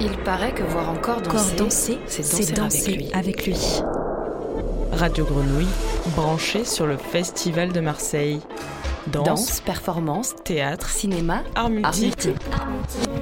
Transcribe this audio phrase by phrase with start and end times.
[0.00, 3.56] Il paraît que voir encore danser, c'est danser, avec, lui.
[4.92, 5.68] Radio Grenouille,
[6.16, 8.40] branché sur le Festival de Marseille.
[9.08, 12.32] Danse, performance, théâtre, cinéma, art multiple.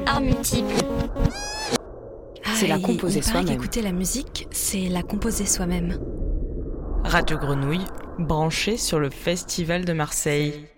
[0.07, 0.75] Art multiple.
[2.55, 3.55] C'est la composer soi-même.
[3.55, 5.99] Écouter la musique, c'est la composer soi-même.
[7.05, 7.85] Radio Grenouille,
[8.19, 10.69] branché sur le Festival de Marseille.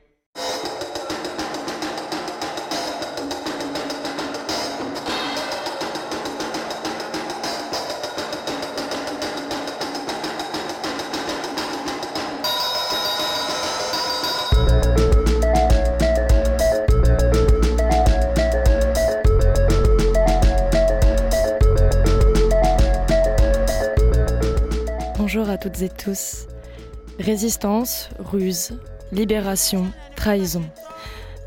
[27.18, 28.78] Résistance, ruse,
[29.12, 29.86] libération,
[30.16, 30.64] trahison.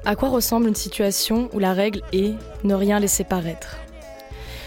[0.05, 3.77] À quoi ressemble une situation où la règle est ne rien laisser paraître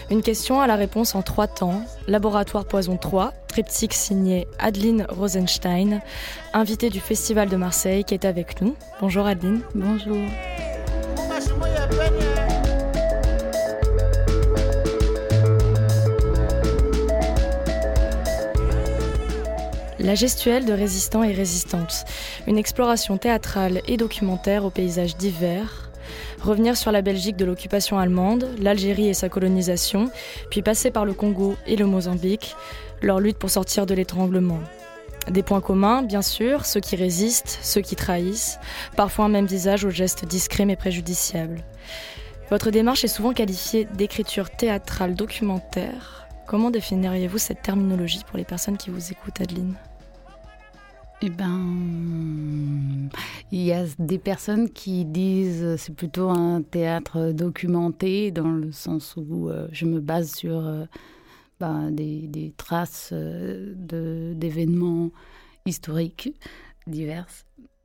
[0.09, 1.81] Une question à la réponse en trois temps.
[2.07, 6.01] Laboratoire Poison 3, triptyque signé Adeline Rosenstein,
[6.53, 8.75] invitée du Festival de Marseille qui est avec nous.
[8.99, 9.61] Bonjour Adeline.
[9.75, 10.17] Bonjour.
[20.07, 22.05] La gestuelle de résistants et résistantes,
[22.47, 25.91] une exploration théâtrale et documentaire aux paysages divers,
[26.41, 30.09] revenir sur la Belgique de l'occupation allemande, l'Algérie et sa colonisation,
[30.49, 32.55] puis passer par le Congo et le Mozambique,
[33.01, 34.61] leur lutte pour sortir de l'étranglement.
[35.29, 38.59] Des points communs, bien sûr, ceux qui résistent, ceux qui trahissent,
[38.95, 41.65] parfois un même visage aux gestes discrets mais préjudiciables.
[42.49, 46.29] Votre démarche est souvent qualifiée d'écriture théâtrale documentaire.
[46.45, 49.75] Comment définiriez-vous cette terminologie pour les personnes qui vous écoutent, Adeline?
[51.23, 53.09] Eh ben,
[53.51, 59.15] il y a des personnes qui disent c'est plutôt un théâtre documenté dans le sens
[59.17, 60.85] où euh, je me base sur euh,
[61.59, 63.73] ben, des, traces euh,
[64.35, 65.09] d'événements
[65.65, 66.33] historiques
[66.85, 67.27] divers.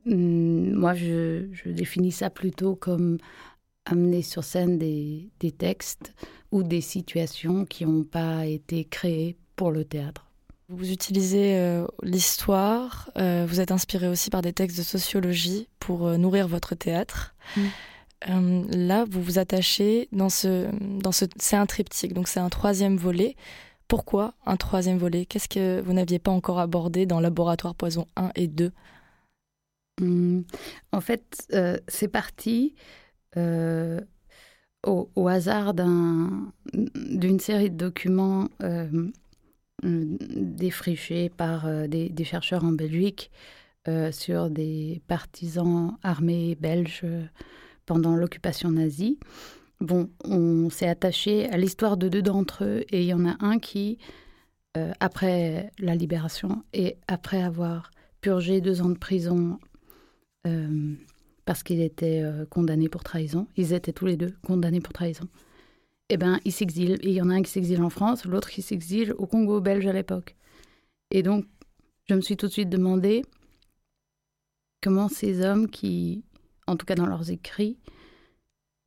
[0.05, 3.17] Hum, moi, je, définis ça plutôt comme
[3.85, 6.13] amener sur scène des, des textes
[6.51, 10.32] ou des situations qui n'ont pas été créées pour le théâtre.
[10.75, 16.07] Vous utilisez euh, l'histoire, euh, vous êtes inspiré aussi par des textes de sociologie pour
[16.07, 17.35] euh, nourrir votre théâtre.
[17.55, 18.65] Mm.
[18.71, 20.69] là, vous vous attachez dans ce,
[20.99, 23.35] dans ce, c'est un triptyque, donc c'est un troisième volet.
[23.87, 25.25] Pourquoi un troisième volet?
[25.25, 28.71] Qu'est-ce que vous n'aviez pas encore abordé dans Laboratoire Poison 1 et 2
[30.01, 30.41] mm.
[30.91, 31.47] En fait,
[31.87, 32.73] c'est parti
[33.35, 38.47] au, au, hasard d'une série de documents
[39.83, 43.31] défrichés par euh, des, chercheurs en Belgique
[43.87, 47.05] euh, sur des partisans armés belges
[47.85, 49.19] pendant l'occupation nazie.
[49.79, 53.35] Bon, on s'est attaché à l'histoire de deux d'entre eux et il y en a
[53.41, 53.97] un qui,
[55.01, 57.91] après la libération et après avoir
[58.21, 59.59] purgé deux ans de prison
[61.43, 65.27] parce qu'il était condamné pour trahison, ils étaient tous les deux condamnés pour trahison
[66.13, 66.99] eh ben, ils s'exilent.
[67.01, 69.61] Et il y en a un qui s'exile en France, l'autre qui s'exile au Congo
[69.61, 70.35] belge à l'époque.
[71.09, 71.45] Et donc,
[72.07, 73.23] je me suis tout de suite demandé
[74.81, 76.23] comment ces hommes qui,
[76.67, 77.79] en tout cas dans leurs écrits,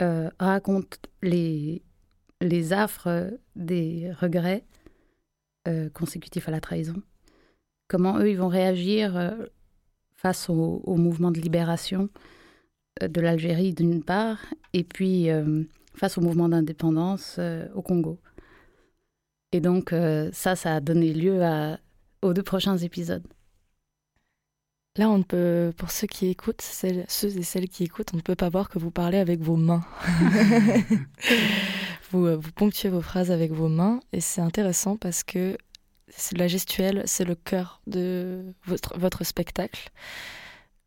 [0.02, 1.82] euh, racontent les,
[2.40, 4.64] les affres des regrets
[5.66, 7.02] euh, consécutifs à la trahison,
[7.88, 9.46] comment eux, ils vont réagir euh,
[10.14, 12.08] face au, au, mouvement de libération
[13.00, 14.38] de l'Algérie d'une part,
[14.72, 15.28] et puis
[15.96, 18.20] face au mouvement d'indépendance euh, au Congo.
[19.52, 21.78] Et donc euh, ça, ça a donné lieu à,
[22.22, 23.26] aux deux prochains épisodes.
[24.96, 28.22] Là, on ne peut, pour ceux qui écoutent, ceux et celles qui écoutent, on ne
[28.22, 29.84] peut pas voir que vous parlez avec vos mains.
[32.10, 35.58] vous, euh, vous ponctuez vos phrases avec vos mains et c'est intéressant parce que
[36.32, 39.90] la gestuelle, c'est le cœur de votre, votre spectacle.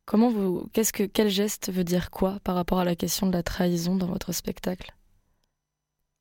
[0.05, 3.33] Comment vous, qu'est-ce que, quel geste veut dire quoi par rapport à la question de
[3.33, 4.91] la trahison dans votre spectacle?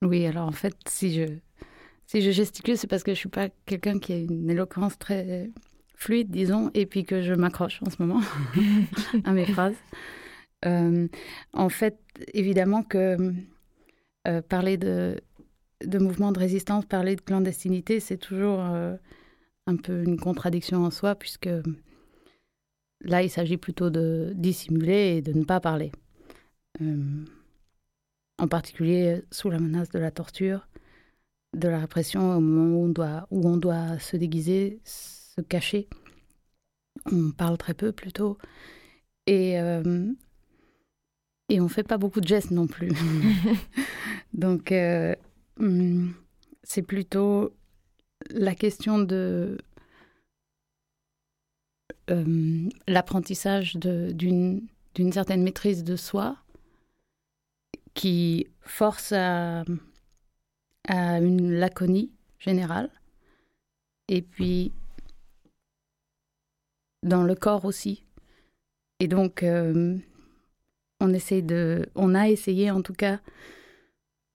[0.03, 1.27] Oui, alors en fait, si je,
[2.07, 5.51] si je gesticule, c'est parce que je suis pas quelqu'un qui a une éloquence très
[5.99, 8.23] fluide, disons, et puis que je m'accroche en ce moment
[9.25, 9.77] à mes phrases.
[10.65, 11.09] Euh,
[11.53, 11.99] en fait,
[12.35, 13.17] évidemment que
[14.27, 15.21] euh, parler de,
[15.85, 18.97] de mouvement de résistance, parler de clandestinité, c'est toujours euh,
[19.67, 21.51] un peu une contradiction en soi, puisque
[23.01, 25.91] là, il s'agit plutôt de dissimuler et de ne pas parler
[28.39, 30.69] en particulier sous la menace de la torture,
[31.55, 35.89] de la répression au moment où on doit, où on doit se déguiser, se cacher.
[37.11, 38.39] On parle très peu plutôt.
[39.27, 40.13] Et, euh,
[41.49, 42.93] et on fait pas beaucoup de gestes non plus.
[44.33, 45.15] Donc, euh,
[45.59, 46.15] hum,
[46.63, 47.55] c'est plutôt
[48.31, 49.59] la question de
[52.11, 54.69] euh, l'apprentissage d'une
[55.13, 56.37] certaine maîtrise de soi
[57.99, 59.65] qui force à,
[60.89, 62.91] une laconie générale.
[64.07, 64.71] Et puis,
[67.03, 68.05] dans le corps aussi.
[69.01, 69.99] Et donc, euh,
[71.01, 73.21] on, essaie de, on a essayé en tout cas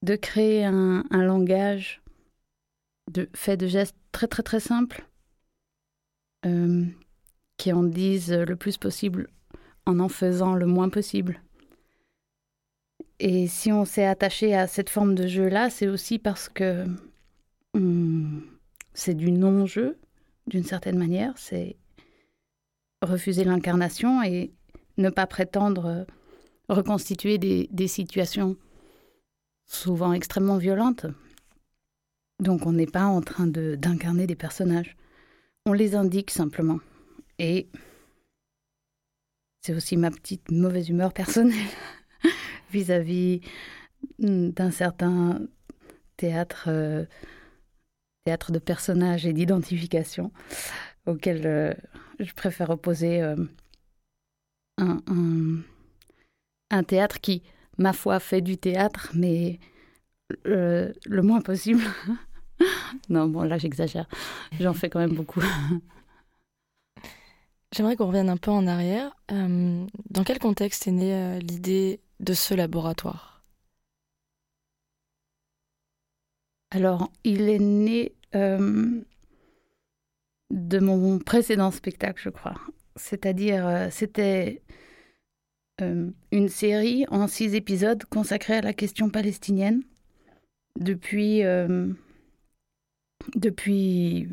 [0.01, 2.01] de créer un, un langage
[3.11, 5.05] de, fait de gestes très très très simples
[6.45, 6.85] euh,
[7.55, 9.29] qui en disent le plus possible
[9.85, 11.42] en en faisant le moins possible.
[13.19, 16.85] Et si on s'est attaché à cette forme de jeu-là, c'est aussi parce que
[17.73, 18.43] hum,
[18.93, 19.97] c'est du non-jeu,
[20.47, 21.37] d'une certaine manière.
[21.37, 21.77] C'est
[23.01, 24.51] refuser l'incarnation et
[24.97, 26.05] ne pas prétendre
[26.69, 28.55] reconstituer des, des situations
[29.65, 31.05] souvent extrêmement violentes.
[32.39, 34.95] Donc on n'est pas en train d'incarner des personnages.
[35.65, 36.79] On les indique simplement.
[37.39, 37.69] Et
[39.61, 41.55] c'est aussi ma petite mauvaise humeur personnelle
[42.73, 43.41] vis-à-vis
[44.19, 45.39] hmm, d'un certain
[46.17, 47.05] théâtre, euh,
[48.25, 50.31] théâtre de personnages et d'identification
[51.05, 51.73] auquel euh,
[52.19, 53.35] je préfère opposer euh,
[54.77, 54.99] un,
[56.71, 57.43] un, théâtre qui,
[57.77, 59.59] ma foi, fait du théâtre, mais
[60.45, 61.83] le moins possible.
[63.09, 64.07] non, bon, là j'exagère.
[64.59, 65.41] J'en fais quand même beaucoup.
[67.75, 69.15] J'aimerais qu'on revienne un peu en arrière.
[69.29, 73.43] Dans quel contexte est née l'idée de ce laboratoire
[76.71, 79.01] Alors, il est né euh,
[80.49, 82.55] de mon précédent spectacle, je crois.
[82.95, 84.61] C'est-à-dire, c'était
[85.79, 89.83] une série en six épisodes consacrée à la question palestinienne
[90.79, 91.41] depuis,
[93.35, 94.29] depuis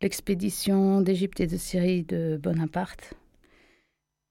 [0.00, 3.14] l'expédition d'Égypte et de Syrie de Bonaparte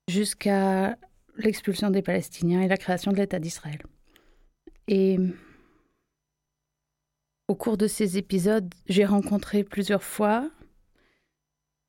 [0.10, 0.98] jusqu'à
[1.40, 3.82] l'expulsion des Palestiniens et la création de l'État d'Israël.
[4.88, 5.18] Et
[7.48, 10.50] au cours de ces épisodes, j'ai rencontré plusieurs fois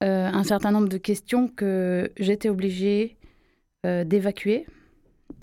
[0.02, 3.18] euh, un certain nombre de questions que j'étais obligée
[3.84, 4.66] euh, d'évacuer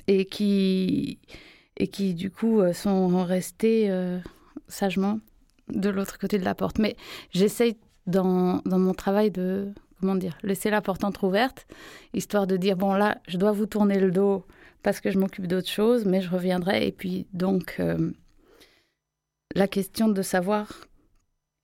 [0.07, 1.19] et qui,
[1.77, 3.91] et qui, du coup, euh, sont restées
[4.67, 5.19] sagement
[5.69, 6.79] de l'autre côté de la porte.
[6.79, 6.95] Mais
[7.29, 7.77] j'essaye
[8.07, 11.67] dans, dans mon travail de comment dire, laisser la porte ouverte,
[12.13, 14.45] histoire de dire bon là, je dois vous tourner le dos
[14.83, 16.87] parce que je m'occupe d'autre chose, mais je reviendrai.
[16.87, 18.11] Et puis donc euh,
[19.55, 20.87] la question de savoir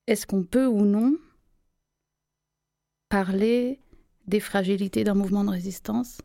[0.07, 1.15] est-ce qu'on peut ou non
[3.09, 3.79] parler
[4.27, 6.21] des fragilités d'un mouvement de résistance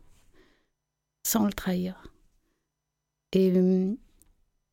[1.25, 2.11] sans le trahir?
[3.33, 3.93] Et euh,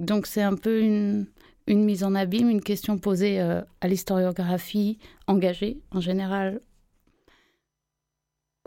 [0.00, 1.26] donc c'est un peu une,
[1.66, 6.60] une mise en abîme, une question posée euh, à l'historiographie engagée en général,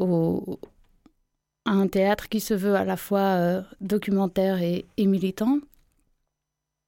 [0.02, 5.60] à un théâtre qui se veut à la fois euh, documentaire et, militant.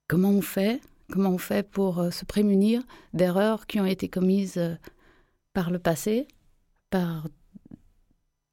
[0.08, 0.82] Comment on fait
[1.12, 2.82] Comment on fait pour euh, se prémunir
[3.14, 4.78] d'erreurs qui ont été commises
[5.54, 6.28] par le passé,
[6.90, 7.28] par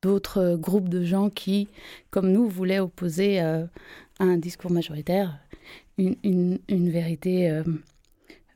[0.02, 1.68] d'autres groupes de gens qui,
[2.10, 3.68] comme nous, voulaient opposer à
[4.20, 5.38] un discours majoritaire
[5.98, 7.62] une, une, vérité euh,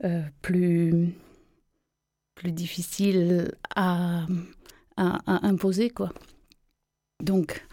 [0.04, 1.12] euh, plus,
[2.34, 4.26] plus difficile à,
[4.96, 5.90] à, imposer.
[5.90, 6.12] Quoi.
[7.22, 7.66] Donc,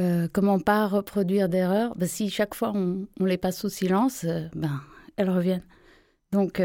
[0.00, 1.96] euh, comment pas reproduire d'erreurs?
[1.96, 4.24] Ben, Si chaque fois on, les passe sous silence,
[4.54, 4.80] ben,
[5.16, 5.64] elles reviennent.
[6.32, 6.60] Donc,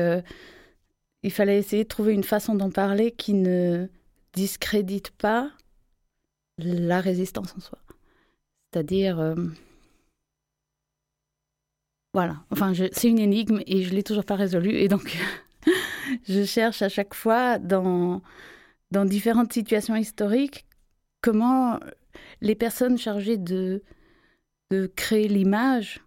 [1.21, 3.87] il fallait essayer de trouver une façon d'en parler qui ne
[4.33, 5.51] discrédite pas
[6.57, 7.77] la résistance en soi.
[8.73, 9.35] C'est-à-dire,
[12.13, 14.75] voilà, enfin, c'est une énigme et je l'ai toujours pas résolue.
[14.75, 15.15] Et donc,
[16.27, 18.21] je cherche à chaque fois dans,
[18.91, 20.65] dans différentes situations historiques
[21.21, 21.79] comment
[22.41, 23.83] les personnes chargées de,
[24.71, 26.01] de créer l'image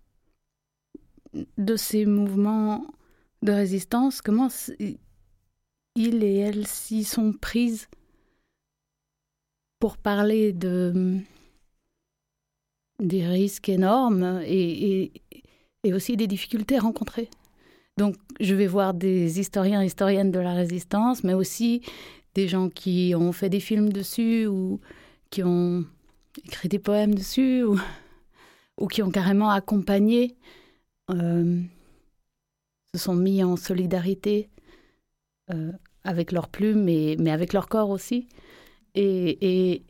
[1.59, 2.85] de ces mouvements
[3.43, 4.49] de résistance, comment
[5.95, 7.89] ils et elles s'y sont prises
[9.79, 11.19] pour parler de
[13.01, 15.11] des risques énormes et,
[15.83, 17.29] et aussi des difficultés rencontrées.
[17.97, 21.83] Donc, je vais voir des historiens et historiennes de la résistance, mais aussi
[22.35, 24.81] des gens qui ont fait des films dessus ou
[25.31, 25.85] qui ont
[26.45, 27.79] écrit des poèmes dessus ou,
[28.81, 30.37] ou qui ont carrément accompagné,
[31.11, 31.61] euh,
[32.95, 34.51] se sont mis en solidarité
[35.53, 35.73] euh,
[36.05, 38.29] avec leurs plumes, mais, avec leur corps aussi.
[38.95, 39.39] Et,
[39.75, 39.83] et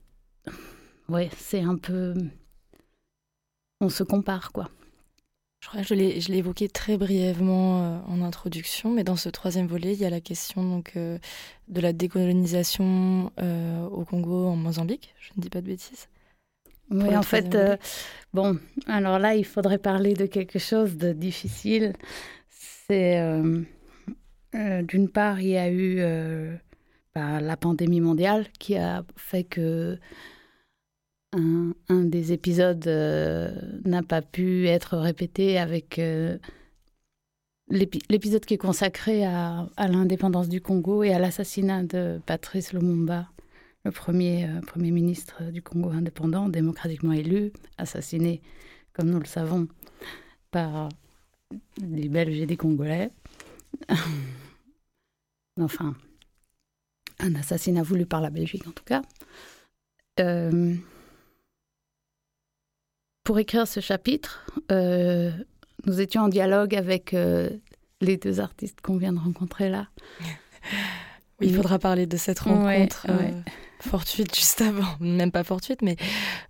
[1.09, 2.15] ouais, c'est un peu.
[3.81, 4.71] On se compare, quoi.
[5.63, 9.15] Je crois que je l'ai, je l'ai évoqué très brièvement euh, en introduction, mais dans
[9.15, 11.19] ce troisième volet, il y a la question donc, euh,
[11.69, 15.15] de la décolonisation euh, au Congo, en Mozambique.
[15.21, 16.09] Je ne dis pas de bêtises.
[16.91, 17.77] Oui, en fait, euh,
[18.35, 21.93] bon, alors là, il faudrait parler de quelque chose de difficile.
[22.51, 23.23] C'est,
[24.53, 26.03] d'une part, il y a eu
[27.15, 29.99] bah, la pandémie mondiale qui a fait que
[31.33, 33.51] un, des épisodes euh,
[33.85, 36.39] n'a pas pu être répété avec euh,
[37.69, 43.31] l'épi- l'épisode qui est consacré à, l'indépendance du Congo et à l'assassinat de Patrice Lumumba,
[43.85, 48.43] le premier euh, Premier ministre du Congo indépendant, démocratiquement élu, assassiné,
[48.93, 49.69] comme nous le savons,
[50.51, 50.91] par
[51.79, 53.11] des Belges et des Congolais.
[55.61, 55.95] enfin,
[57.21, 59.03] un assassinat voulu par la Belgique en tout cas.
[63.25, 65.31] Pour écrire ce chapitre, euh,
[65.87, 67.51] nous étions en dialogue avec euh,
[68.01, 69.89] les deux artistes qu'on vient de rencontrer là.
[71.41, 73.35] Oui, il faudra parler de cette Ouais, rencontre euh, ouais.
[73.81, 74.87] fortuite juste avant.
[75.01, 75.97] Même pas fortuite, mais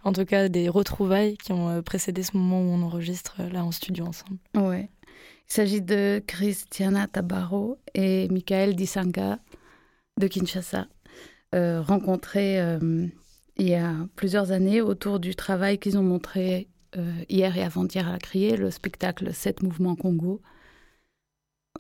[0.05, 3.71] en tout cas des retrouvailles qui ont précédé ce moment où on enregistre là en
[3.71, 4.37] studio ensemble.
[4.55, 4.91] Ouais.
[5.49, 9.39] Il s'agit de Christiana Tabaro et Michael Disanga
[10.19, 10.87] de Kinshasa,
[11.55, 13.07] euh, rencontrés euh,
[13.57, 18.09] il y a plusieurs années autour du travail qu'ils ont montré euh, hier et avant-hier
[18.09, 20.41] à la Criée, le spectacle 7 mouvements Congo,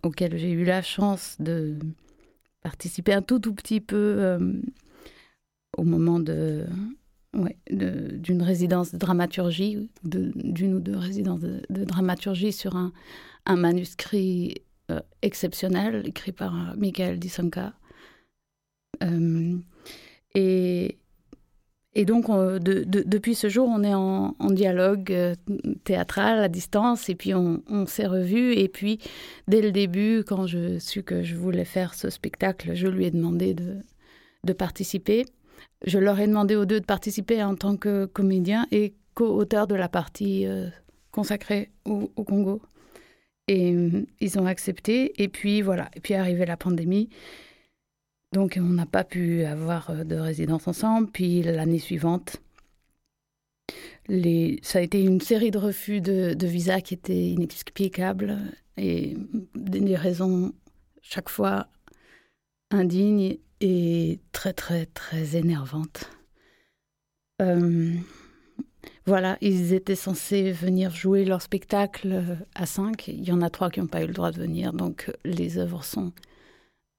[0.02, 1.78] auquel j'ai eu la chance de
[2.62, 4.52] participer un tout tout petit peu euh,
[5.76, 6.66] au moment de
[7.70, 12.92] d'une résidence de dramaturgie, d'une ou deux résidences de, dramaturgie sur un,
[13.46, 14.56] un manuscrit
[14.90, 17.72] euh, exceptionnel écrit par Michael Disanka.
[19.02, 19.58] Euh,
[20.34, 20.98] et,
[21.94, 25.34] et donc, on- de- de- depuis ce jour, on est en, dialogue euh,
[25.84, 28.54] théâtral à distance, et puis on, s'est revus.
[28.54, 28.98] Et puis,
[29.46, 33.10] dès le début, quand je su que je voulais faire ce spectacle, je lui ai
[33.10, 35.26] demandé de, participer.
[35.84, 39.74] Je leur ai demandé aux deux de participer en tant que comédien et co-auteur de
[39.74, 40.68] la partie euh,
[41.10, 42.62] consacrée au, au Congo.
[43.48, 45.12] Et euh, ils ont accepté.
[45.22, 45.90] Et puis voilà.
[45.94, 47.10] Et puis est arrivée la pandémie.
[48.32, 51.10] Donc on n'a pas pu avoir euh, de résidence ensemble.
[51.10, 52.36] Puis l'année suivante,
[54.08, 58.38] ça a été une série de refus de, visa qui étaient inexplicables
[58.76, 59.16] et
[59.54, 60.52] des raisons
[61.02, 61.68] chaque fois
[62.70, 66.10] indignes et très très très énervantes.
[67.40, 67.94] Euh,
[69.06, 73.08] voilà, ils étaient censés venir jouer leur spectacle euh, à 5.
[73.08, 75.58] Il y en a trois qui n'ont pas eu le droit de venir, donc les
[75.58, 76.12] œuvres sont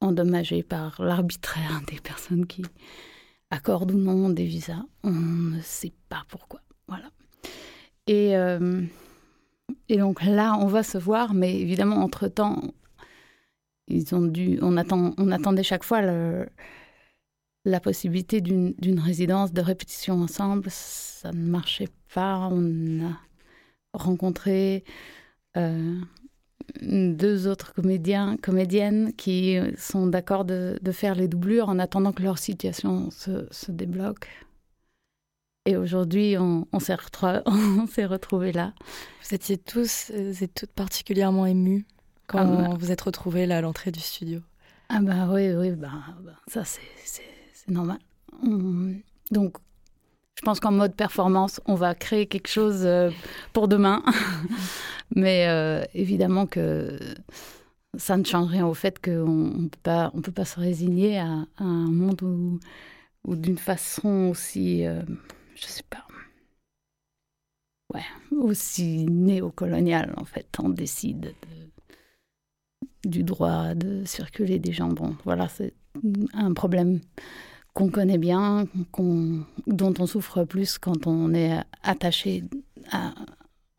[0.03, 2.63] endommagées par l'arbitraire des personnes qui
[3.49, 4.83] accordent ou non des visas.
[5.03, 6.61] On ne sait pas pourquoi.
[6.87, 7.09] Voilà.
[8.07, 8.81] Et, euh,
[9.89, 12.61] et donc là, on va se voir, mais évidemment, entre-temps,
[13.87, 16.01] ils ont dû, on, attend, on attendait chaque fois
[17.65, 20.69] la possibilité d'une d'une résidence de répétition ensemble.
[20.69, 22.49] Ça ne marchait pas.
[22.51, 23.17] On a
[23.93, 24.83] rencontré
[25.57, 25.99] euh,
[26.81, 32.23] deux autres comédiens, comédiennes qui sont d'accord de, de faire les doublures en attendant que
[32.23, 34.27] leur situation se, se débloque.
[35.65, 38.73] Et aujourd'hui, on, on s'est retrouvés là.
[39.23, 41.85] Vous étiez tous euh, et toutes particulièrement émus
[42.27, 42.75] quand Ah, bah.
[42.77, 44.41] vous êtes retrouvés là à l'entrée du studio.
[44.89, 45.91] Ah bah oui, oui, bah,
[46.21, 46.81] bah, ça c'est,
[47.69, 47.97] normal.
[48.43, 48.93] On-
[49.31, 49.57] Donc,
[50.43, 53.09] pense qu'en mode performance, on va créer quelque chose euh,
[53.53, 54.03] pour demain.
[55.15, 56.97] Mais euh, évidemment que
[57.97, 62.21] ça ne change rien au fait qu'on ne peut pas, se résigner à, un monde
[62.21, 62.59] où,
[63.35, 65.01] d'une façon aussi, euh,
[65.55, 66.05] je sais pas,
[67.93, 71.69] ouais, aussi néocoloniale en fait, on décide de-
[73.09, 74.89] du droit de circuler des gens.
[74.89, 75.73] Bon, voilà, c'est
[76.33, 76.99] un problème
[77.73, 82.43] qu'on connaît bien, qu'on, dont on souffre plus quand on est attaché
[82.91, 83.13] à,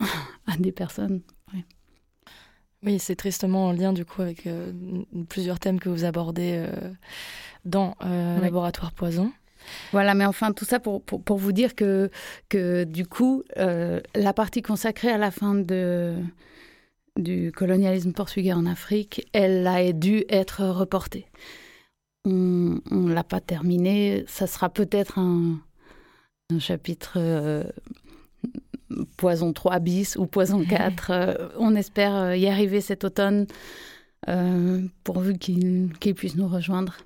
[0.47, 1.21] à des personnes.
[1.53, 1.65] Ouais.
[2.83, 4.73] Oui, c'est tristement en lien du coup avec euh,
[5.29, 6.91] plusieurs thèmes que vous abordez euh,
[7.65, 8.41] dans euh.
[8.41, 9.33] Laboratoire Poison.
[9.93, 12.11] Voilà, mais enfin, tout ça pour, pour, pour vous dire que,
[12.51, 16.17] que du coup, euh, la partie consacrée à la fin de,
[17.17, 21.27] du colonialisme portugais en Afrique, elle a dû être reportée.
[22.25, 24.25] On ne l'a pas terminée.
[24.27, 25.59] Ça sera peut-être un,
[26.51, 27.65] un chapitre euh,
[29.17, 31.11] Poison 3 bis ou Poison 4.
[31.11, 33.47] Euh, on espère euh, y arriver cet automne,
[34.29, 36.99] euh, pourvu qu'il puisse nous rejoindre.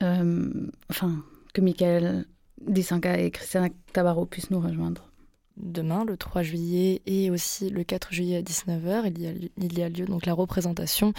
[0.00, 1.22] Enfin,
[1.54, 2.26] que Michael
[2.60, 5.08] Disanka et Christiana Tabaro puissent nous rejoindre.
[5.56, 9.78] demain, le 3 juillet, et aussi le 4 juillet à 19h, il y a, il
[9.78, 11.12] y a lieu donc la représentation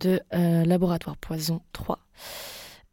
[0.00, 1.98] de Laboratoire Poison 3.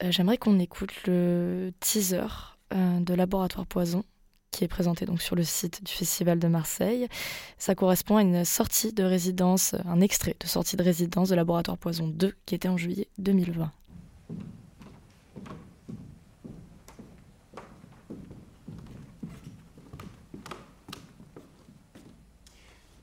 [0.04, 2.26] Euh, j'aimerais qu'on écoute le teaser
[2.74, 4.04] euh, de Laboratoire Poison
[4.52, 7.08] qui est présenté donc sur le site du Festival de Marseille.
[7.58, 11.78] Ça correspond à une sortie de résidence, un extrait de sortie de résidence de Laboratoire
[11.78, 13.72] Poison 2 qui était en juillet 2020.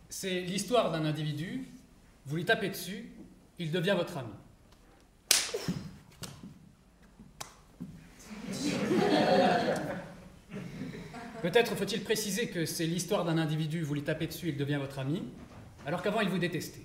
[0.08, 1.66] C'est l'histoire d'un individu,
[2.26, 3.10] vous lui tapez dessus,
[3.58, 4.28] il devient votre ami.
[11.42, 14.98] Peut-être faut-il préciser que c'est l'histoire d'un individu, vous lui tapez dessus, il devient votre
[14.98, 15.22] ami,
[15.86, 16.84] alors qu'avant il vous détestait.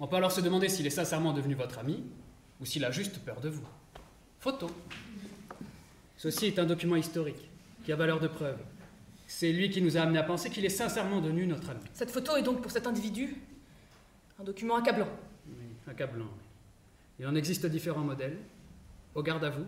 [0.00, 2.02] On peut alors se demander s'il est sincèrement devenu votre ami
[2.60, 3.66] ou s'il a juste peur de vous.
[4.40, 4.70] Photo.
[6.16, 7.50] Ceci est un document historique
[7.84, 8.58] qui a valeur de preuve.
[9.26, 11.80] C'est lui qui nous a amené à penser qu'il est sincèrement devenu notre ami.
[11.92, 13.36] Cette photo est donc pour cet individu
[14.38, 15.08] un document accablant.
[15.46, 16.30] Oui, accablant.
[17.18, 18.38] Il en existe différents modèles.
[19.14, 19.66] Au garde à vous,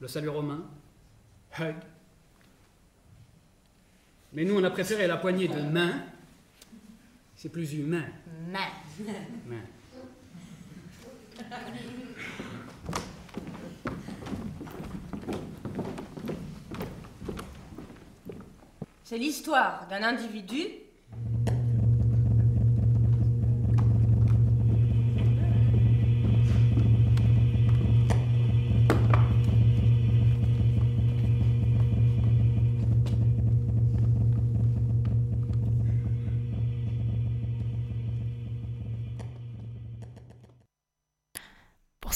[0.00, 0.64] le salut romain,
[1.60, 1.74] hug.
[4.32, 6.02] Mais nous, on a préféré la poignée de main.
[7.36, 8.06] C'est plus humain.
[8.48, 8.68] Main.
[9.46, 9.62] Main.
[19.04, 20.66] C'est l'histoire d'un individu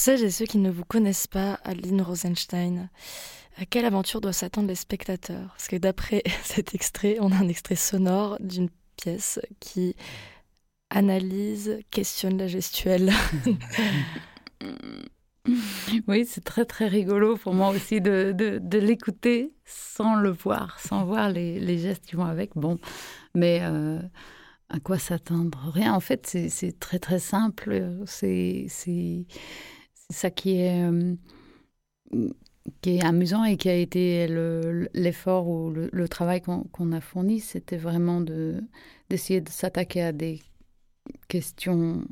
[0.01, 2.89] celles et ceux qui ne vous connaissent pas, Aline Rosenstein,
[3.59, 5.49] à quelle aventure doit s'attendre les spectateurs?
[5.49, 9.95] Parce que d'après cet extrait, on a un extrait sonore d'une pièce qui
[10.89, 13.11] analyse, questionne la gestuelle.
[16.07, 21.03] Oui, c'est très très rigolo pour moi aussi de, de, l'écouter sans le voir, sans
[21.03, 22.51] voir les, les, gestes qui vont avec.
[22.55, 22.77] Bon,
[23.33, 23.99] mais euh,
[24.69, 25.71] à quoi s'attendre?
[25.73, 28.03] Rien, en fait, c'est très très simple.
[28.05, 28.67] C'est
[30.11, 31.15] ça qui est, euh,
[32.81, 34.27] qui est amusant et qui a été
[34.93, 40.41] l'effort ou le, travail qu'on qu a fourni, c'était vraiment d'essayer de, s'attaquer à des
[41.27, 42.03] questions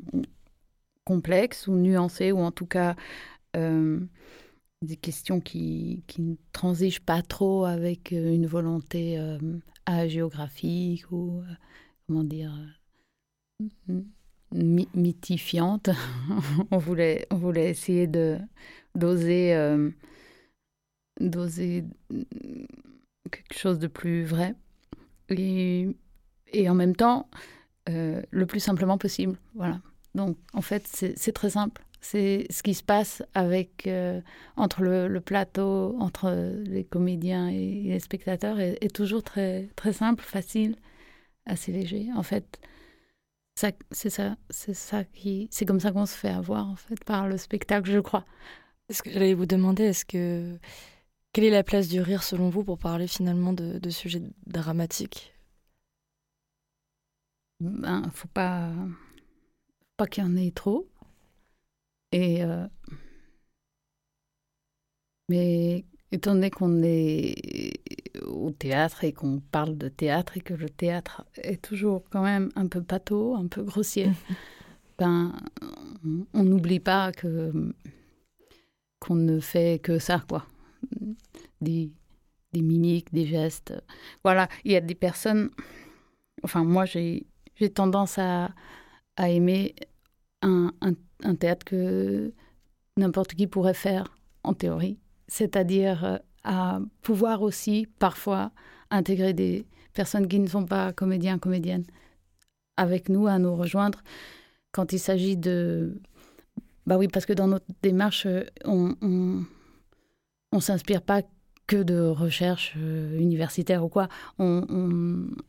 [1.05, 2.95] complexes ou nuancées, ou en tout cas
[3.55, 3.99] euh,
[4.81, 9.39] des questions qui, qui, ne transigent pas trop avec une volonté euh,
[10.07, 11.53] géographique ou, euh,
[12.07, 12.53] comment dire,
[14.51, 15.89] mythifiante.
[16.71, 19.89] on, voulait, on voulait essayer d'oser euh,
[21.19, 21.83] d'oser
[23.31, 24.55] quelque chose de plus vrai
[25.29, 25.95] et,
[26.67, 27.29] en même temps
[27.89, 29.38] euh, le plus simplement possible.
[29.55, 29.79] Voilà.
[30.15, 31.83] Donc, en fait, c'est très simple.
[32.01, 34.21] C'est ce qui se passe avec, euh,
[34.55, 36.31] entre le, plateau, entre
[36.63, 40.77] les comédiens et, les spectateurs est, est, toujours très, très simple, facile,
[41.45, 42.07] assez léger.
[42.15, 42.59] En fait,
[43.91, 47.28] c'est ça, c'est ça qui, c'est comme ça qu'on se fait avoir en fait par
[47.28, 48.26] le spectacle, je crois.
[48.89, 50.60] Est-ce que j'allais vous demander, est-ce que
[51.34, 55.34] quelle est la place du rire selon vous pour parler finalement de, de sujets dramatiques?
[57.62, 58.74] Ben, faut pas
[59.98, 60.88] pas qu'il y en ait trop.
[62.12, 62.67] Et euh,
[65.30, 67.74] mais étant donné qu'on est
[68.26, 72.50] au théâtre et qu'on parle de théâtre et que le théâtre est toujours quand même
[72.56, 74.10] un peu pâteau, un peu grossier,
[74.98, 75.34] ben
[76.34, 77.74] on n'oublie pas que
[79.00, 80.45] qu'on ne fait que ça quoi,
[81.62, 81.91] des
[82.52, 83.74] des mimiques, des gestes.
[84.24, 85.52] Voilà, il y a des personnes.
[86.43, 87.26] Enfin, moi j'ai
[87.74, 88.50] tendance à
[89.15, 89.76] à aimer
[90.41, 90.93] un, un,
[91.24, 92.34] un théâtre que
[92.98, 94.98] n'importe qui pourrait faire en théorie,
[95.29, 98.51] c'est-à-dire euh, à pouvoir aussi parfois
[98.91, 101.85] intégrer des personnes qui ne sont pas comédiens, comédiennes
[102.77, 104.01] avec nous, à nous rejoindre
[104.71, 106.01] quand il s'agit de...
[106.85, 108.27] Bah oui, parce que dans notre démarche,
[108.65, 109.43] on on,
[110.51, 111.21] on s'inspire pas
[111.67, 114.09] que de recherche euh, universitaire ou quoi.
[114.39, 114.65] On,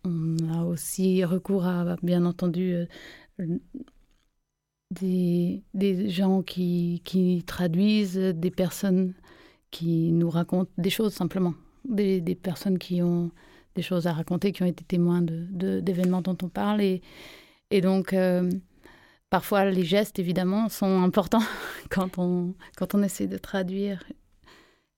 [0.05, 3.59] on, a aussi recours à, bien entendu, euh,
[4.91, 9.15] des, des gens qui, qui traduisent, des personnes
[9.71, 11.55] qui nous racontent des choses simplement,
[11.85, 13.31] des, personnes qui ont
[13.75, 16.81] des choses à raconter, qui ont été témoins d'événements de, dont on parle.
[16.81, 17.03] Et,
[17.71, 18.51] et donc, euh,
[19.31, 21.43] parfois, les gestes, évidemment, sont importants
[21.91, 24.03] quand on, quand on essaie de traduire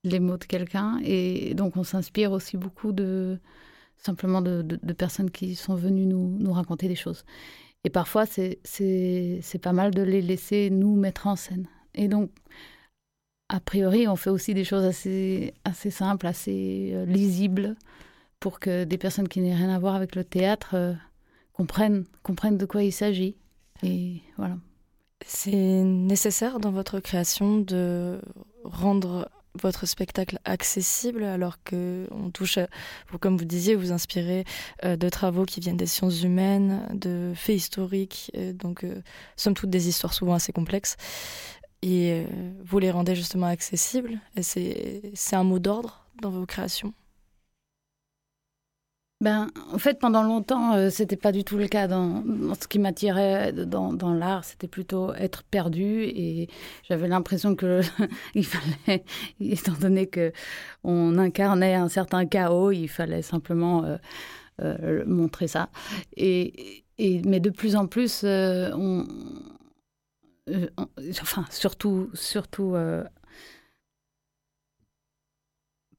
[0.04, 1.00] les mots de quelqu'un.
[1.04, 3.38] Et donc, on s'inspire aussi beaucoup de
[3.96, 4.62] simplement de,
[4.94, 7.24] personnes qui sont venues nous, nous raconter des choses.
[7.84, 8.58] Et parfois, c'est
[9.62, 11.66] pas mal de les laisser nous mettre en scène.
[11.94, 12.30] Et donc,
[13.48, 17.76] a priori, on fait aussi des choses assez, assez simples, assez euh, lisibles,
[18.40, 20.94] pour que des personnes qui n'aient rien à voir avec le théâtre euh,
[21.52, 23.36] comprennent, comprennent de quoi il s'agit.
[23.82, 24.56] Et voilà.
[25.26, 28.20] C'est nécessaire dans votre création de
[28.64, 29.28] rendre
[29.60, 32.58] votre spectacle accessible alors que on touche,
[33.20, 34.44] comme vous disiez, vous inspirez
[34.82, 38.86] euh, de travaux qui viennent des sciences humaines, de faits historiques, donc
[39.36, 40.96] somme toute des histoires souvent assez complexes
[41.82, 42.24] et
[42.64, 44.18] vous les rendez justement accessibles.
[44.36, 46.94] Et c'est un mot d'ordre dans vos créations
[49.22, 51.86] ben, en fait, pendant longtemps, ce c'était pas du tout le cas.
[51.86, 52.24] Dans,
[52.60, 56.02] ce qui m'attirait dans, dans l'art, c'était plutôt être perdu.
[56.02, 56.48] Et
[56.88, 57.82] j'avais l'impression que
[58.34, 59.04] il fallait,
[59.38, 60.32] étant donné que
[60.82, 63.96] on incarnait un certain chaos, il fallait simplement euh,
[64.60, 65.68] euh, montrer ça.
[66.16, 68.24] Et, et, mais de plus en plus,
[70.48, 70.68] euh,
[71.20, 72.74] enfin, surtout, surtout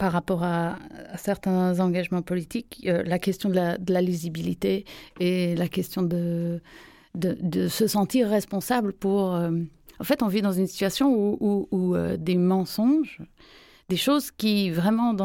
[0.04, 0.78] par rapport à,
[1.16, 4.84] certains engagements politiques, euh, la question de la, lisibilité
[5.22, 6.60] et la question de,
[7.70, 9.34] se sentir responsable pour...
[9.34, 9.52] Euh,
[10.00, 13.20] en fait, on vit dans une situation où, euh, des mensonges,
[13.90, 15.16] des choses qui vraiment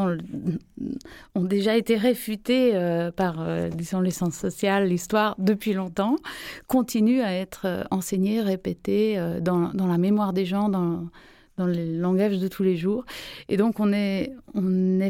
[1.35, 2.73] ont déjà été réfutées
[3.15, 6.17] par, disons, les sciences sociales, l'histoire, depuis longtemps,
[6.67, 11.07] continuent à être enseignées, répétées dans, la mémoire des gens, dans
[11.59, 13.05] dans le langage de tous les jours.
[13.49, 14.31] Et donc, on est,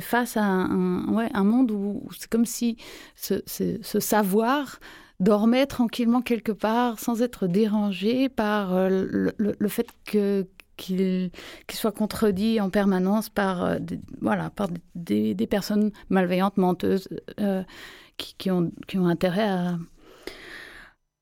[0.01, 2.75] face à un, monde où c'est comme si
[3.15, 3.39] ce,
[3.99, 4.79] savoir
[5.19, 10.47] dormait tranquillement quelque part sans être dérangé par euh, le, fait que
[10.79, 11.31] qu'il
[11.71, 17.07] soit contredit en permanence par, euh, des, voilà, par des, personnes malveillantes, menteuses,
[17.39, 17.63] euh,
[18.17, 19.77] qui, ont, qui ont intérêt à,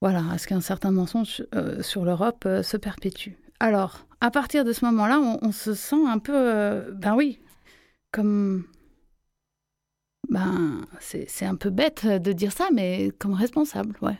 [0.01, 1.43] voilà, à ce qu'un certain mensonge
[1.81, 3.33] sur l'Europe se perpétue.
[3.59, 7.39] Alors, à partir de ce moment-là, on, se sent un peu, euh, ben oui,
[8.11, 8.65] comme,
[10.29, 14.17] ben c'est un peu bête de dire ça, mais comme responsable, ouais,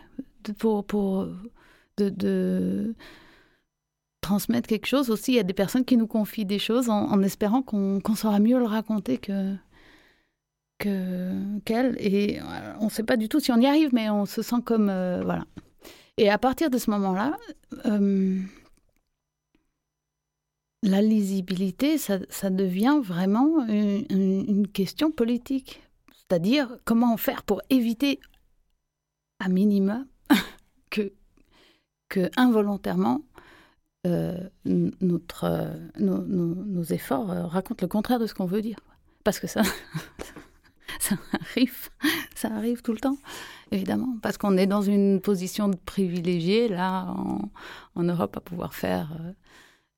[0.57, 1.27] pour pour
[1.97, 2.95] de,
[4.27, 5.31] transmettre quelque chose aussi.
[5.33, 8.59] Il y a des personnes qui nous confient des choses en, espérant qu'on saura mieux
[8.59, 9.55] le raconter que
[10.79, 11.95] qu'elle.
[11.99, 14.41] et euh, on ne sait pas du tout si on y arrive, mais on se
[14.41, 15.45] sent comme euh, voilà.
[16.17, 17.37] Et à partir de ce moment-là
[20.83, 25.81] la lisibilité, ça, devient vraiment une, question politique.
[26.13, 28.19] C'est-à-dire comment faire pour éviter,
[29.39, 30.05] à minima,
[30.91, 31.13] que,
[32.09, 33.26] que involontairement, euh,
[34.65, 35.67] notre,
[35.99, 38.77] nos, efforts euh, racontent le contraire de ce qu'on veut dire.
[39.23, 39.61] Parce que ça,
[40.99, 41.89] ça arrive,
[42.35, 43.17] ça arrive tout le temps,
[43.71, 44.17] évidemment.
[44.21, 47.13] Parce qu'on est dans une position de privilégié, là,
[47.95, 49.11] en, Europe, à pouvoir faire...
[49.19, 49.31] Euh,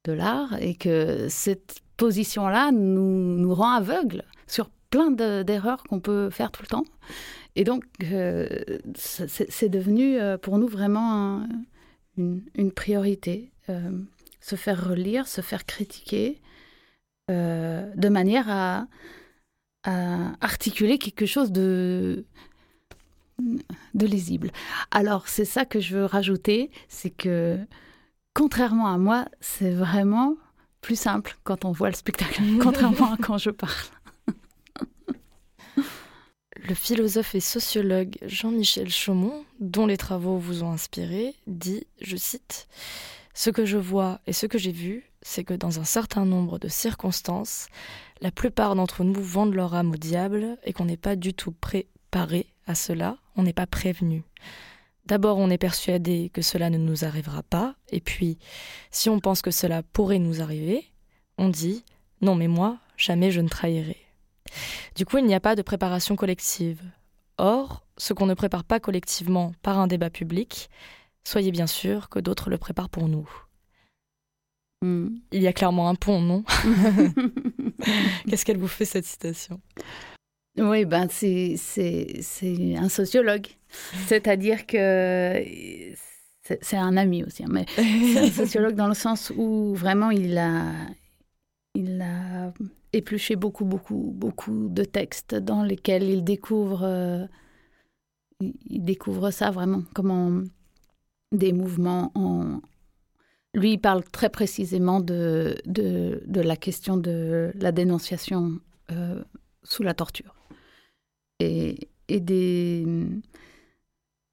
[0.06, 6.30] de l'art et que cette position-là nous, nous rend aveugles sur plein d'erreurs qu'on peut
[6.30, 6.86] faire tout le temps.
[7.56, 8.48] Et donc, euh,
[8.96, 11.44] c'est devenu euh, pour nous vraiment
[12.56, 13.52] une, priorité.
[13.70, 13.92] Euh,
[14.42, 16.42] se faire relire, se faire critiquer,
[17.28, 18.88] de manière à,
[19.84, 22.26] à, articuler quelque chose de,
[23.94, 24.52] de lisible.
[24.92, 27.60] Alors, c'est ça que je veux rajouter, c'est que
[28.34, 30.36] contrairement à moi, c'est vraiment
[30.82, 33.74] plus simple quand on voit le spectacle, contrairement à quand je parle.
[36.68, 42.68] Le philosophe et sociologue Jean-Michel Chaumont, dont les travaux vous ont inspiré, dit, je cite,
[43.34, 46.60] Ce que je vois et ce que j'ai vu, c'est que dans un certain nombre
[46.60, 47.68] de circonstances,
[48.22, 51.52] la plupart d'entre nous vendent leur âme au diable et qu'on n'est pas du tout
[51.52, 54.24] préparé à cela, on n'est pas prévenu.
[55.06, 58.38] D'abord, on est persuadé que cela ne nous arrivera pas, et puis,
[58.92, 60.86] si on pense que cela pourrait nous arriver,
[61.38, 61.84] on dit
[62.22, 63.98] non mais moi, jamais je ne trahirai.
[64.96, 66.82] Du coup, il n'y a pas de préparation collective.
[67.38, 70.70] Or, ce qu'on ne prépare pas collectivement par un débat public,
[71.24, 73.30] soyez bien sûr que d'autres le préparent pour nous.
[74.82, 75.10] Hmm.
[75.32, 76.44] Il y a clairement un pont, non
[78.30, 79.62] Qu'est-ce qu'elle vous fait cette citation?
[80.58, 81.56] Oui, ben c'est
[82.78, 83.48] un sociologue
[84.08, 85.44] c'est-à-dire que
[86.62, 90.38] c'est un ami aussi, hein, mais c'est un sociologue dans le sens où vraiment il
[90.38, 90.74] a,
[91.76, 92.52] il a
[92.94, 97.26] épluché beaucoup, beaucoup, beaucoup de textes dans lesquels il découvre, euh,
[98.40, 100.42] il découvre ça vraiment, comment
[101.32, 102.62] des mouvements en,
[103.54, 108.60] lui, il parle très précisément de, de, la question de la dénonciation
[108.92, 109.24] euh,
[109.64, 110.36] sous la torture.
[111.40, 112.86] Et, et des,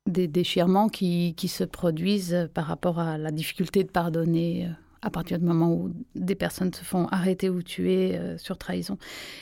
[0.07, 4.71] des déchirements qui, qui, se produisent par rapport à la difficulté de pardonner euh,
[5.03, 8.99] à partir du moment où des personnes se font arrêter ou tuer euh, sur trahison.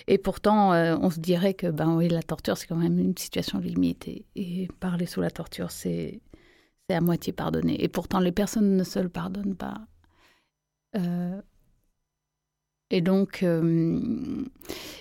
[0.07, 3.17] Et pourtant, euh, on se dirait que ben oui, la torture, c'est quand même une
[3.17, 4.09] situation limite.
[4.37, 6.21] Et, parler sous la torture, c'est
[6.91, 7.83] à moitié pardonné.
[7.83, 9.81] Et pourtant, les personnes ne se le pardonnent pas.
[10.97, 11.41] Euh,
[12.91, 14.51] et donc, il,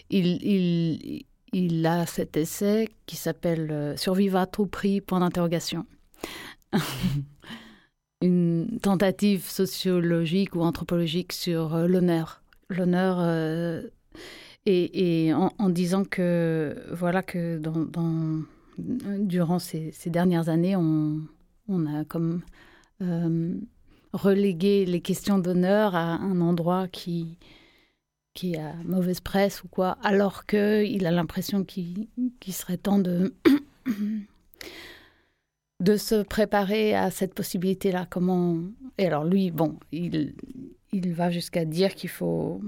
[0.09, 5.85] il, il, a cet essai qui s'appelle Survivre à tout prix, point d'interrogation.
[8.23, 12.41] Une tentative sociologique ou anthropologique sur euh, l'honneur.
[12.69, 13.81] L'honneur, euh,
[14.65, 18.45] et, en, disant que, voilà, que dans,
[18.77, 21.27] durant ces, dernières années, on,
[21.86, 22.41] a comme
[23.01, 23.55] euh,
[24.13, 27.38] relégué les questions d'honneur à un endroit qui,
[28.33, 32.07] qui a mauvaise presse ou quoi, alors qu'il a l'impression qu'il
[32.39, 33.33] qu serait temps de,
[35.79, 38.07] de se préparer à cette possibilité-là.
[38.09, 38.59] Comment
[38.97, 40.36] Et alors lui, bon, il,
[40.91, 42.62] il va jusqu'à dire qu'il faut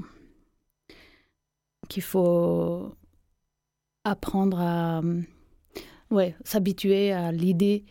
[1.87, 2.95] qu'il faut
[4.03, 5.01] apprendre à
[6.11, 7.85] ouais, s'habituer à l'idée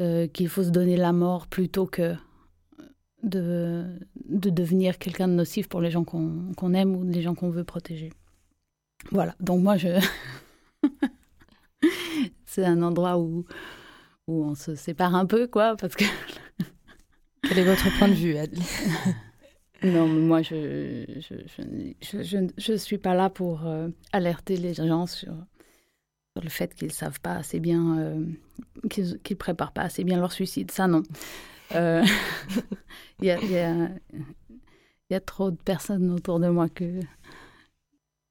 [0.00, 2.14] euh, qu'il faut se donner la mort plutôt que
[3.22, 3.84] de,
[4.24, 7.50] de devenir quelqu'un de nocif pour les gens qu'on qu aime ou les gens qu'on
[7.50, 8.10] veut protéger.
[9.10, 9.88] Voilà, donc moi, je...
[12.46, 13.44] c'est un endroit où,
[14.30, 16.04] où on se sépare un peu, quoi, parce que...
[17.42, 18.62] Quel est votre point de vue, Adli
[19.82, 21.34] Non, moi, je je,
[22.02, 26.74] je, je, je, suis pas là pour euh, alerter les gens sur, sur le fait
[26.74, 28.26] qu'ils ne savent pas assez bien, euh,
[28.90, 30.70] qu'ils qu préparent pas assez bien leur suicide.
[30.70, 31.02] Ça, non.
[31.70, 32.04] Il euh,
[33.22, 33.88] y, a, y, a,
[35.08, 37.00] y, a, trop de personnes autour de moi que,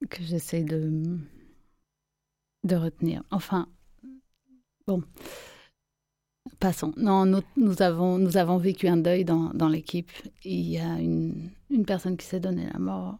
[0.08, 1.18] que j'essaie de,
[2.62, 3.24] de retenir.
[3.32, 3.68] Enfin,
[4.86, 5.02] bon,
[6.60, 6.92] passons.
[6.96, 10.10] Non, nous, avons, nous avons vécu un deuil dans, dans l'équipe.
[10.44, 13.18] Il y a une, une personne qui s'est donnée la mort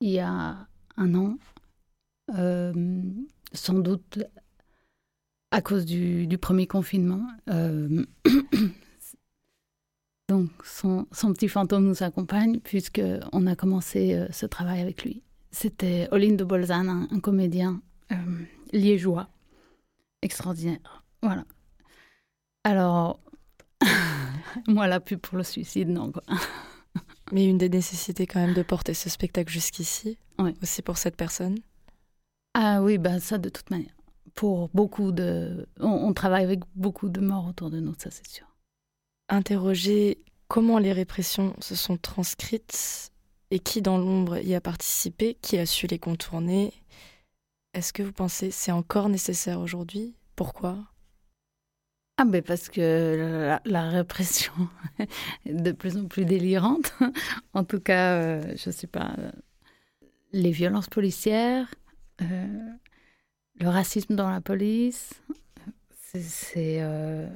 [0.00, 1.36] il y a un an.
[2.36, 3.02] Euh,
[3.52, 4.18] sans doute
[5.50, 7.26] à cause du, du premier confinement.
[7.48, 8.04] Euh,
[10.28, 15.22] donc son, son, petit fantôme nous accompagne puisqu'on a commencé euh, ce travail avec lui.
[15.50, 17.80] C'était Oline de Bolzane, un, comédien
[18.72, 19.30] liégeois,
[20.20, 21.02] extraordinaire.
[21.22, 21.46] Voilà.
[22.68, 23.18] Alors,
[24.68, 26.12] moi, la pub pour le suicide, non.
[26.12, 26.22] Quoi.
[27.32, 30.54] Mais une des nécessités quand même de porter ce spectacle jusqu'ici, oui.
[30.62, 31.56] aussi pour cette personne?
[32.52, 33.94] Ah oui, ben ça de toute manière.
[34.34, 35.66] Pour beaucoup de...
[35.80, 38.46] On, on travaille avec beaucoup de morts autour de nous, ça c'est sûr.
[39.30, 43.12] Interroger comment les répressions se sont transcrites
[43.50, 46.74] et qui dans l'ombre y a participé, qui a su les contourner?
[47.72, 50.16] Est-ce que vous pensez c'est encore nécessaire aujourd'hui?
[50.36, 50.76] Pourquoi?
[52.18, 54.52] Ah ben parce que la, la, répression
[55.46, 56.92] est de plus en plus délirante.
[57.54, 59.14] en tout cas, euh, je sais pas,
[60.32, 61.72] les violences policières,
[62.22, 62.46] euh,
[63.60, 65.10] le racisme dans la police,
[66.12, 67.28] c'est euh,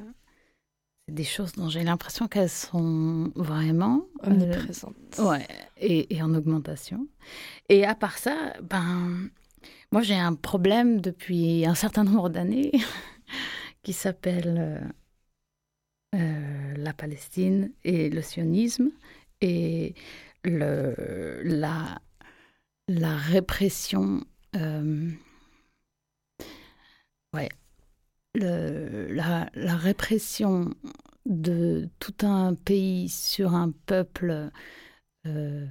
[1.08, 4.96] des choses dont j'ai l'impression qu'elles sont vraiment omniprésentes.
[5.18, 5.46] Euh, ouais,
[5.78, 7.06] et, et, en augmentation.
[7.68, 9.28] Et à part ça, ben,
[9.90, 12.72] moi j'ai un problème depuis un certain nombre d'années
[13.82, 14.92] qui s'appelle
[16.14, 18.90] euh, la Palestine et le sionisme
[19.40, 19.94] et
[20.44, 22.00] le, la,
[22.88, 24.22] la répression
[24.56, 25.10] euh,
[27.34, 27.48] ouais,
[28.34, 30.74] la, la, répression
[31.24, 34.50] de tout un pays sur un peuple
[35.26, 35.66] euh,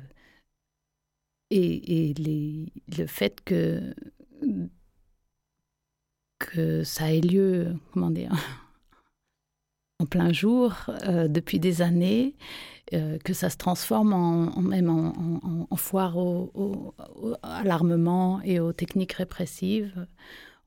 [1.51, 2.13] et, et
[2.97, 3.93] le fait que
[6.41, 8.31] que ça ait lieu, comment dire,
[9.99, 10.75] en plein jour
[11.07, 12.35] euh, depuis des années,
[12.93, 16.93] euh, que ça se transforme en, même en, foire au, au,
[17.43, 20.07] à l'armement et aux techniques répressives.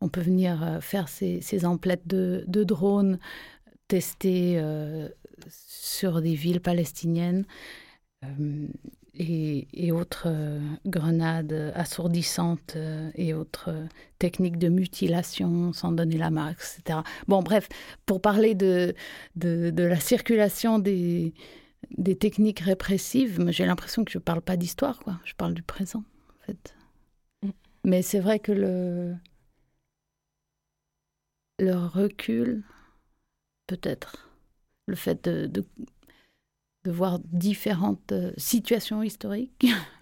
[0.01, 3.19] On peut venir euh, faire ces, emplettes de, drones
[3.89, 4.63] testées
[5.49, 7.45] sur des villes palestiniennes
[9.17, 13.71] et, et, autres euh, grenades assourdissantes euh, et autres
[14.19, 17.01] techniques de mutilation sans donner la marque, etc.
[17.29, 17.69] Bon, bref,
[18.07, 18.95] pour parler de,
[19.37, 21.33] de, de la circulation des,
[21.97, 25.21] des techniques répressives, j'ai l'impression que je ne parle pas d'histoire, quoi.
[25.25, 26.75] Je parle du présent, en fait.
[27.43, 27.51] Mm.
[27.85, 29.15] Mais c'est vrai que le,
[31.59, 32.65] le recul,
[33.67, 34.31] peut-être,
[34.87, 35.65] le fait de, de
[36.85, 39.67] de voir différentes euh, situations historiques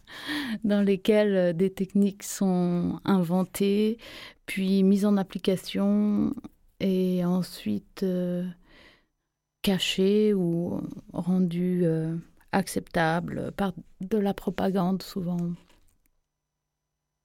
[0.64, 3.98] dans lesquelles euh, des techniques sont inventées,
[4.46, 6.34] puis mises en application
[6.80, 8.46] et ensuite euh,
[9.62, 10.80] cachées ou
[11.12, 12.16] rendues euh,
[12.52, 15.52] acceptables par de la propagande souvent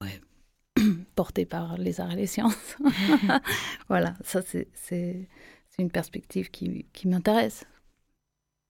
[0.03, 0.21] ouais.
[1.15, 2.77] portée par les arts et les sciences.
[3.89, 5.27] voilà, ça c'est
[5.79, 7.65] une perspective qui, qui m'intéresse.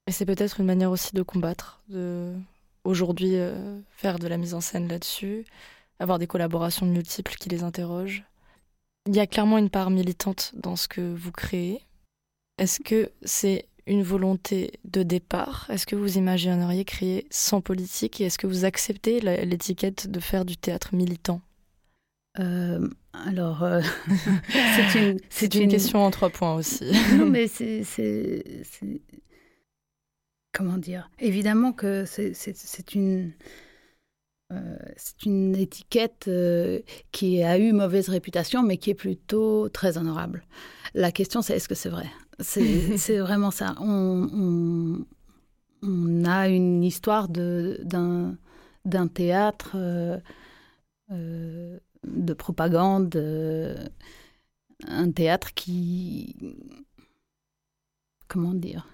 [0.07, 2.33] Et c'est peut-être une manière aussi de combattre, de
[2.85, 5.45] aujourd'hui euh, faire de la mise en scène là-dessus,
[5.99, 8.23] avoir des collaborations multiples qui les interrogent.
[9.05, 11.81] Il y a clairement une part militante dans ce que vous créez.
[12.57, 15.67] Est-ce que c'est une volonté de départ?
[15.69, 18.21] Est-ce que vous imagineriez créer sans politique?
[18.21, 21.41] Et est-ce que vous acceptez l'étiquette de faire du théâtre militant?
[22.39, 23.81] Euh, alors, euh,
[24.49, 26.85] c'est une, une, une, question en trois points aussi.
[27.17, 27.83] non, mais c'est
[30.57, 33.31] comment dire Évidemment que c'est une.
[34.51, 36.79] Euh, c'est une étiquette euh,
[37.11, 40.45] qui a eu mauvaise réputation, mais qui est plutôt très honorable.
[40.93, 42.07] La question, c'est est-ce que c'est vrai?
[42.39, 43.75] C'est vraiment ça.
[43.79, 45.05] On, on,
[45.83, 48.37] on, a une histoire d'un
[49.13, 50.17] théâtre euh,
[52.07, 53.15] de propagande,
[54.87, 56.35] un théâtre qui.
[58.27, 58.87] Comment dire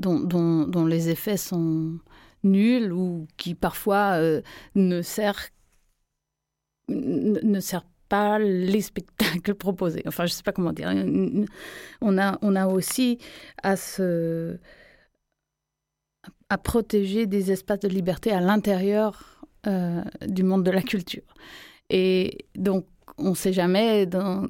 [0.00, 1.98] dont, les effets sont
[2.42, 4.40] nuls ou qui parfois euh,
[4.74, 5.50] ne sert
[8.08, 10.02] pas les spectacles proposés.
[10.06, 10.92] Enfin, je ne sais pas comment dire.
[12.00, 13.18] On a, aussi
[13.62, 13.76] à
[16.58, 21.34] protéger des espaces de liberté à l'intérieur euh, du monde de la culture.
[21.90, 22.86] Et donc,
[23.18, 24.46] on ne sait jamais dans,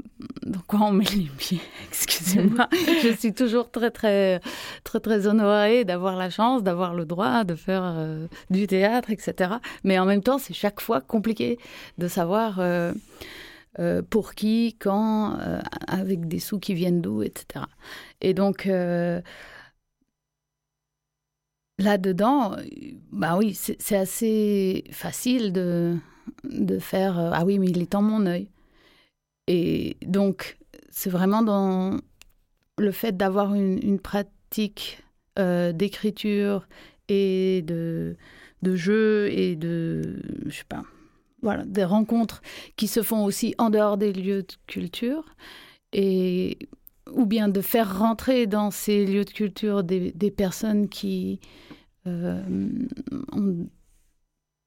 [0.66, 1.61] quoi on met les pieds.
[1.88, 2.68] Excusez-moi.
[3.03, 4.40] je suis toujours très, très,
[4.85, 9.55] très, très honorée d'avoir la chance, d'avoir le droit de faire euh, du théâtre, etc.
[9.85, 11.59] Mais en même temps, c'est chaque fois compliqué
[11.99, 12.92] de savoir euh,
[13.79, 15.38] euh, pour qui, quand,
[15.87, 17.64] avec des sous qui viennent d'où, etc.
[18.20, 19.20] Et donc, euh,
[21.79, 22.57] là-dedans,
[23.12, 25.96] bah oui, c'est assez facile de
[26.44, 28.48] de faire euh, ah oui mais il est en mon œil.
[29.46, 30.58] Et donc
[30.90, 31.96] c'est vraiment dans
[32.78, 35.02] le fait d'avoir une, pratique
[35.38, 36.66] euh, d'écriture
[37.08, 38.16] et de,
[38.62, 40.82] de jeu et de je sais pas
[41.42, 42.42] voilà des rencontres
[42.76, 45.34] qui se font aussi en dehors des lieux de culture
[45.92, 46.58] et
[47.12, 51.40] ou bien de faire rentrer dans ces lieux de culture des, des personnes qui
[52.06, 52.42] euh,
[53.32, 53.66] ont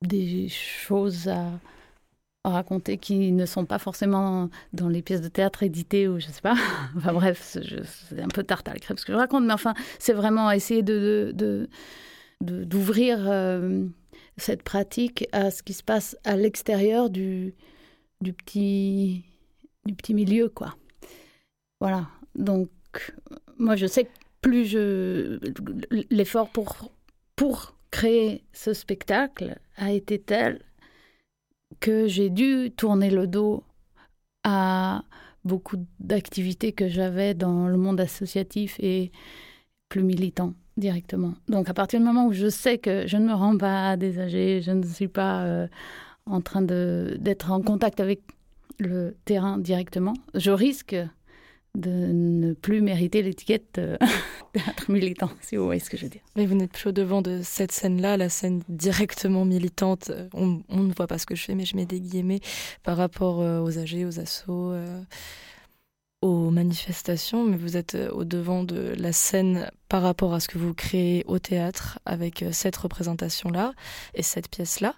[0.07, 1.51] des choses à,
[2.45, 6.41] raconter qui ne sont pas forcément dans les pièces de théâtre éditées ou je sais
[6.41, 6.55] pas.
[6.97, 7.57] enfin bref,
[8.09, 10.83] c'est un peu tarte à la ce que je raconte, mais enfin, c'est vraiment essayer
[10.83, 11.33] de
[12.41, 13.85] d'ouvrir euh,
[14.37, 17.53] cette pratique à ce qui se passe à l'extérieur du,
[18.19, 19.23] du, petit,
[19.85, 20.75] du petit milieu, quoi.
[21.79, 22.07] Voilà.
[22.35, 22.69] Donc,
[23.57, 24.09] moi, je sais que
[24.41, 25.39] plus je.
[26.09, 26.91] L'effort pour,
[27.35, 30.61] pour créer ce spectacle a été tel
[31.79, 33.63] que j'ai dû tourner le dos
[34.43, 35.03] à
[35.43, 39.11] beaucoup d'activités que j'avais dans le monde associatif et
[39.89, 41.33] plus militant directement.
[41.47, 44.19] Donc à partir du moment où je sais que je ne me rends pas des
[44.19, 45.67] âgés, je ne suis pas euh,
[46.25, 48.21] en train d'être en contact avec
[48.79, 50.95] le terrain directement, je risque
[51.75, 53.97] de ne plus mériter l'étiquette euh,
[54.53, 56.21] théâtre militant, si vous voyez ce que je veux dire.
[56.35, 60.11] Mais vous n'êtes plus au devant de cette scène-là, la scène directement militante.
[60.33, 62.41] On, ne voit pas ce que je fais, mais je mets des guillemets
[62.83, 65.01] par rapport euh, aux âgés, aux assauts, euh,
[66.23, 67.43] aux manifestations.
[67.43, 70.73] Mais vous êtes euh, au devant de la scène par rapport à ce que vous
[70.73, 73.73] créez au théâtre avec euh, cette représentation-là
[74.15, 74.95] et cette pièce-là.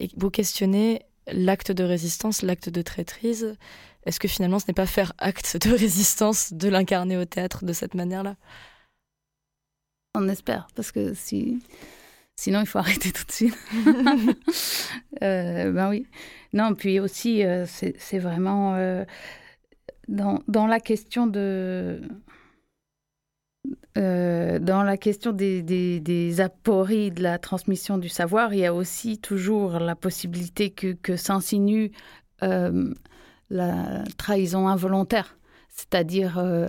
[0.00, 3.56] Et vous questionnez l'acte de résistance, l'acte de traîtrise
[4.04, 7.72] est-ce que finalement ce n'est pas faire acte de résistance de l'incarner au théâtre de
[7.72, 8.36] cette manière-là?
[10.14, 11.62] On espère, parce que si...
[12.36, 13.58] sinon il faut arrêter tout de suite.
[15.22, 16.06] euh, ben oui.
[16.52, 19.04] Non, puis aussi, euh, c'est vraiment euh,
[20.08, 22.00] dans, dans, la question de.
[23.98, 29.18] Euh, dans la question des, apories de la transmission du savoir, il y a aussi
[29.18, 31.90] toujours la possibilité que, s'insinue
[32.42, 32.94] euh,
[33.50, 35.36] la trahison involontaire,
[35.68, 36.68] c'est-à-dire euh,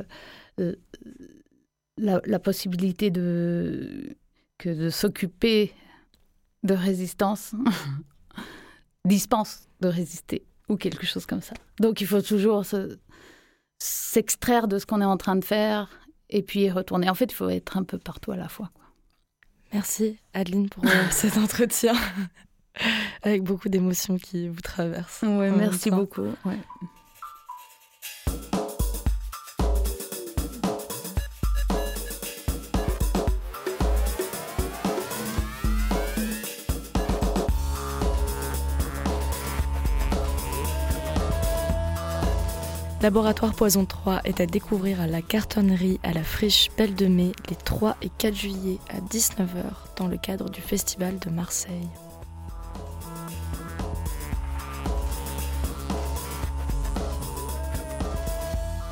[1.97, 4.17] la, possibilité de,
[4.57, 5.73] que de s'occuper
[6.63, 7.53] de résistance
[9.05, 11.53] dispense de résister ou quelque chose comme ça.
[11.79, 12.65] Donc il faut toujours
[13.77, 17.09] s'extraire se, de ce qu'on est en train de faire et puis retourner.
[17.09, 18.71] En fait, il faut être un peu partout à la fois.
[19.73, 21.93] Merci Adeline pour euh, cet entretien
[23.21, 25.21] avec beaucoup d'émotions qui vous traversent.
[25.21, 26.27] Ouais, merci beaucoup.
[26.45, 26.59] ouais.
[43.01, 47.31] Laboratoire Poison 3 est à découvrir à la cartonnerie à la friche Belle de Mai
[47.49, 49.63] les 3 et 4 juillet à 19h
[49.97, 51.89] dans le cadre du Festival de Marseille.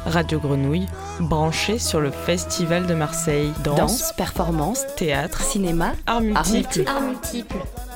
[0.07, 0.87] Radio Grenouille,
[1.19, 3.51] branché sur le Festival de Marseille.
[3.63, 6.79] Danse, Danse, performance, théâtre, cinéma, art art multiple.
[6.79, 6.89] multiple.
[6.89, 7.88] Art multiple.